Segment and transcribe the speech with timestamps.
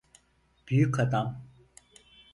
[0.67, 1.45] Büyük adam.